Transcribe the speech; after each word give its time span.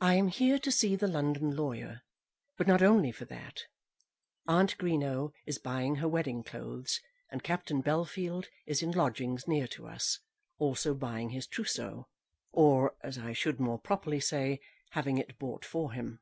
"I 0.00 0.14
am 0.14 0.26
here 0.26 0.58
to 0.58 0.72
see 0.72 0.96
the 0.96 1.06
London 1.06 1.54
lawyer, 1.54 2.02
but 2.58 2.66
not 2.66 2.82
only 2.82 3.12
for 3.12 3.24
that. 3.26 3.66
Aunt 4.48 4.76
Greenow 4.78 5.30
is 5.46 5.58
buying 5.60 5.94
her 6.02 6.08
wedding 6.08 6.42
clothes, 6.42 7.00
and 7.30 7.40
Captain 7.44 7.84
Bellfield 7.84 8.46
is 8.66 8.82
in 8.82 8.90
lodgings 8.90 9.46
near 9.46 9.68
to 9.68 9.86
us, 9.86 10.18
also 10.58 10.92
buying 10.92 11.30
his 11.30 11.46
trousseau; 11.46 12.08
or, 12.50 12.96
as 13.04 13.16
I 13.16 13.32
should 13.32 13.60
more 13.60 13.78
properly 13.78 14.18
say, 14.18 14.58
having 14.90 15.18
it 15.18 15.38
bought 15.38 15.64
for 15.64 15.92
him. 15.92 16.18